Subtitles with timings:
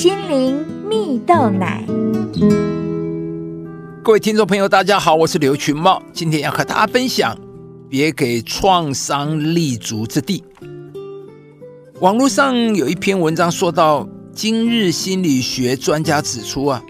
[0.00, 1.84] 心灵蜜豆奶。
[4.02, 7.38] 各位听众朋友，大家好，我是刘群茂，今天要和大家分享：
[7.86, 10.42] 别给创伤立足之地。
[12.00, 16.82] 网络上有一篇文章说到，今日心理学专家指出啊，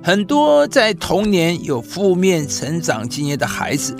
[0.00, 3.96] 很多在童年有负面成长经验的孩子，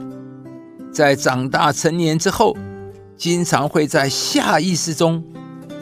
[0.92, 2.56] 在长大成年之后，
[3.16, 5.24] 经常会在下意识中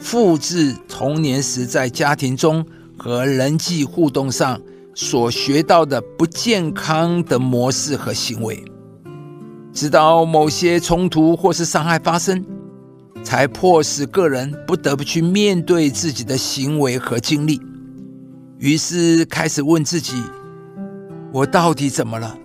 [0.01, 2.65] 复制童年时在家庭中
[2.97, 4.59] 和人际互动上
[4.93, 8.61] 所学到的不健康的模式和行为，
[9.71, 12.43] 直到某些冲突或是伤害发生。
[13.23, 17.61] 才迫使个人不得不去面对自己的行为和经历，
[18.57, 20.15] 于是开始问自己：
[21.31, 22.35] 我到底怎么了？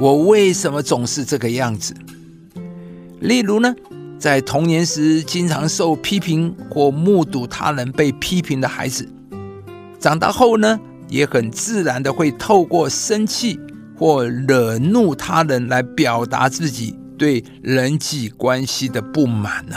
[0.00, 1.94] 我为什么总是这个样子？
[3.20, 3.74] 例如呢，
[4.18, 9.06] 在童年时经常受批评或目睹他人被批评的孩子，
[9.98, 13.60] 长大后呢，也很自然的会透过生气
[13.98, 19.76] 或惹怒他人来表达自己对人际关系的不满呢。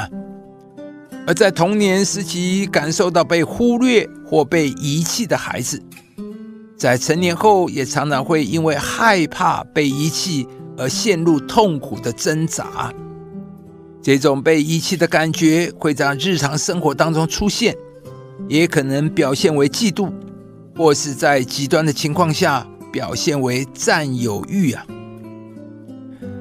[1.25, 5.81] 而在童年时期感受到被忽略或被遗弃的孩子，
[6.77, 12.93] 在成年后也常常会因为害怕被遗弃而陷入痛苦的挣扎。
[14.07, 17.75] 这种被遗弃的感觉会在日常生活当中出现，
[18.47, 20.09] 也可能表现为嫉妒，
[20.77, 24.85] 或是在极端的情况下表现为占有欲啊。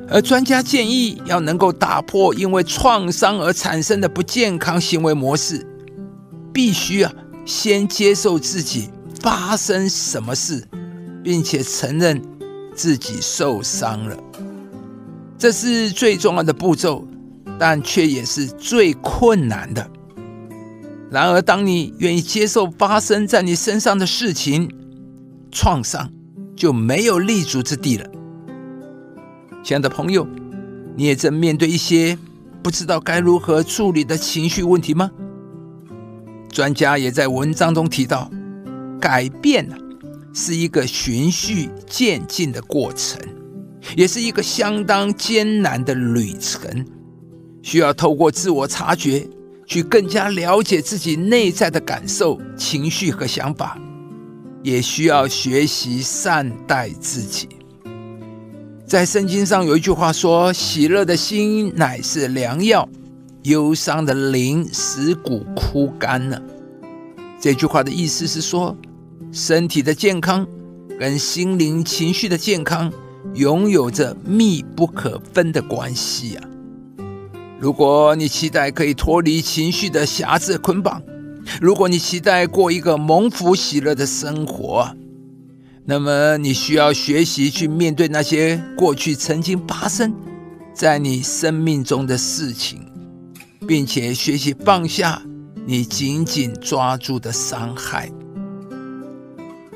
[0.08, 5.66] 而专家建议，要能够打破因为创伤而产生的不健康行为模式，
[6.52, 7.12] 必须啊
[7.44, 10.62] 先接受自己发生什么事，
[11.24, 12.22] 并且承认
[12.76, 14.16] 自己受伤了。
[15.36, 17.04] 这是最重要的步骤，
[17.58, 19.90] 但却也是最困难的。
[21.10, 24.70] 然而，当你愿意接受发生在你身上的事情，
[25.50, 26.10] 创伤
[26.56, 28.06] 就没有立足之地了。
[29.62, 30.26] 亲爱的朋友，
[30.96, 32.18] 你也正面对一些
[32.62, 35.10] 不知道该如何处理的情绪问题吗？
[36.50, 38.30] 专家也在文章中提到，
[39.00, 39.68] 改变
[40.34, 43.20] 是一个循序渐进的过程，
[43.96, 46.84] 也是一个相当艰难的旅程，
[47.66, 49.26] 需要透过自我察觉，
[49.66, 53.76] 去更加了解自己内在的感受、情绪和想法，
[54.62, 57.48] 也需要学习善待自己。
[58.86, 62.88] 在圣经上有一句话说：“喜乐的心乃是良药，
[63.42, 66.40] 忧伤的灵使骨枯干了。”
[67.42, 68.76] 这句话的意思是说，
[69.32, 70.46] 身体的健康
[71.00, 72.92] 跟心灵情绪的健康
[73.34, 76.48] 拥有着密不可分的关系啊！
[77.58, 81.02] 如果你期待可以脱离情绪的辖制捆绑，
[81.60, 84.94] 如果你期待过一个蒙福喜乐的生活，
[85.84, 90.12] 那么，你需要学习去面对那些过去曾经发生
[90.74, 92.80] 在你生命中的事情，
[93.66, 95.22] 并且学习放下
[95.64, 98.10] 你紧紧抓住的伤害。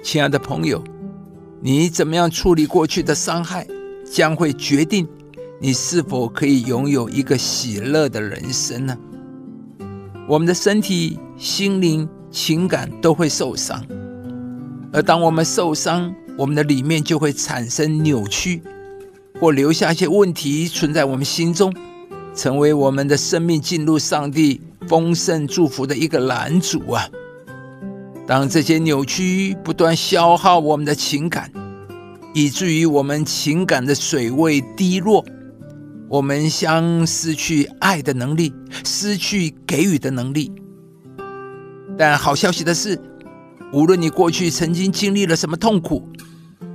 [0.03, 0.83] 亲爱的朋友，
[1.63, 3.67] 你怎么样处理过去的伤害，
[4.11, 5.07] 将会决定
[5.63, 8.97] 你是否可以拥有一个喜乐的人生呢？
[10.27, 13.85] 我们的身体、心灵、情感都会受伤。
[14.91, 18.63] 而当我们受伤，我们的里面就会产生扭曲，
[19.39, 21.71] 或留下一些问题存在我们心中，
[22.35, 27.07] 成为我们的生命进入上帝丰盛祝福的一个拦阻啊！
[28.27, 31.53] 当这些扭曲不断消耗我们的情感，
[32.33, 35.23] 以至于我们情感的水位低落，
[36.11, 38.53] 我们将失去爱的能力，
[38.85, 40.51] 失去给予的能力。
[41.97, 43.01] 但好消息的是。
[43.73, 46.03] 无论你过去曾经经历了什么痛苦，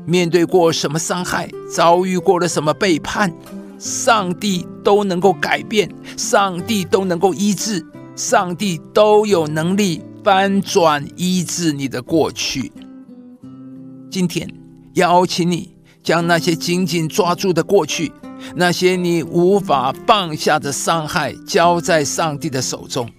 [0.06, 3.30] 面对过什么伤害，遭遇过了什么背叛，
[3.78, 7.86] 上帝都能够改变，上帝都能够医治，
[8.16, 12.72] 上帝都有能力翻转医治你的过去。
[14.10, 14.50] 今天
[14.94, 18.10] 邀请你将那些紧紧抓住的过去，
[18.58, 23.10] 那些你无法放下的伤害，交在上帝的手中。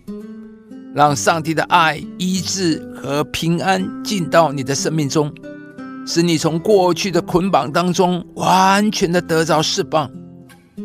[0.94, 5.30] 让上帝的爱、医治和平安进到你的生命中，
[6.06, 10.10] 使你从过去的捆绑当中完全的得着释放，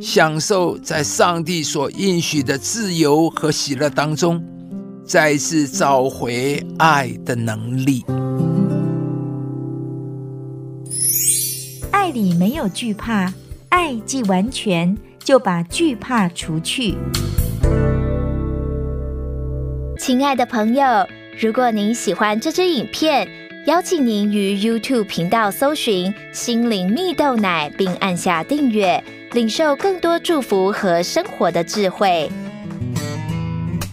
[0.01, 4.44] 享受在上帝所应许的自由和喜乐当中，
[5.06, 8.04] 再次找回爱的能力。
[11.92, 13.33] 爱里没有惧怕，
[13.71, 16.94] 爱既完全，就把惧怕除去。
[19.97, 21.07] 亲爱的朋友，
[21.39, 23.25] 如果您喜欢这支影片，
[23.68, 29.01] 邀请您于 YouTube 频道搜寻“心灵蜜豆奶”，并按下订阅，
[29.31, 32.29] 领受更多祝福和生活的智慧。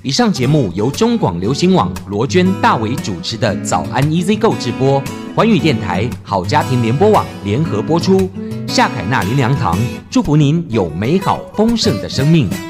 [0.03, 5.01] 以上节目由中广流行网罗娟、大伟主持的《早安 EZ 购》直播，
[5.37, 8.29] 环宇电台、好家庭联播网联合播出。
[8.69, 9.79] 夏凯纳林良堂
[10.11, 12.68] 祝福您有美好丰盛的生命。